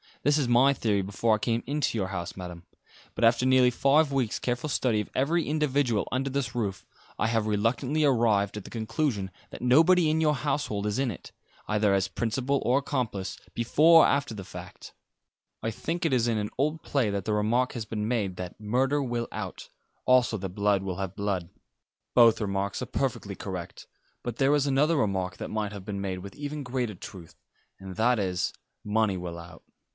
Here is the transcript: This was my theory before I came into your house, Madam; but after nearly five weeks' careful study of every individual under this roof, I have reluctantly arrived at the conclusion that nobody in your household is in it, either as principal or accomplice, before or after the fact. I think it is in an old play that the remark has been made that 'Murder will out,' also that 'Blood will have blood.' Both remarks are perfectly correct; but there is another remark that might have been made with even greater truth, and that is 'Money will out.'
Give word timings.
This 0.23 0.37
was 0.37 0.47
my 0.47 0.73
theory 0.73 1.01
before 1.03 1.35
I 1.35 1.39
came 1.39 1.63
into 1.67 1.97
your 1.97 2.07
house, 2.07 2.35
Madam; 2.35 2.63
but 3.15 3.23
after 3.23 3.45
nearly 3.45 3.69
five 3.71 4.11
weeks' 4.11 4.39
careful 4.39 4.69
study 4.69 4.99
of 5.01 5.09
every 5.15 5.47
individual 5.47 6.07
under 6.11 6.29
this 6.29 6.53
roof, 6.53 6.85
I 7.19 7.27
have 7.27 7.47
reluctantly 7.47 8.03
arrived 8.03 8.57
at 8.57 8.63
the 8.63 8.69
conclusion 8.71 9.31
that 9.51 9.61
nobody 9.63 10.09
in 10.09 10.21
your 10.21 10.35
household 10.35 10.85
is 10.87 10.99
in 10.99 11.09
it, 11.11 11.31
either 11.67 11.93
as 11.93 12.07
principal 12.07 12.61
or 12.65 12.79
accomplice, 12.79 13.37
before 13.53 14.03
or 14.03 14.07
after 14.07 14.33
the 14.35 14.43
fact. 14.43 14.93
I 15.63 15.69
think 15.71 16.03
it 16.05 16.13
is 16.13 16.27
in 16.27 16.37
an 16.39 16.49
old 16.57 16.81
play 16.83 17.09
that 17.11 17.25
the 17.25 17.33
remark 17.33 17.73
has 17.73 17.85
been 17.85 18.07
made 18.07 18.35
that 18.37 18.59
'Murder 18.59 19.01
will 19.03 19.27
out,' 19.31 19.69
also 20.05 20.37
that 20.37 20.49
'Blood 20.49 20.81
will 20.83 20.97
have 20.97 21.15
blood.' 21.15 21.49
Both 22.15 22.41
remarks 22.41 22.81
are 22.81 22.85
perfectly 22.87 23.35
correct; 23.35 23.87
but 24.23 24.37
there 24.37 24.53
is 24.55 24.65
another 24.67 24.97
remark 24.97 25.37
that 25.37 25.49
might 25.49 25.71
have 25.71 25.85
been 25.85 26.01
made 26.01 26.19
with 26.19 26.35
even 26.35 26.63
greater 26.63 26.95
truth, 26.95 27.35
and 27.79 27.95
that 27.97 28.17
is 28.19 28.51
'Money 28.83 29.17
will 29.17 29.37
out.' 29.37 29.63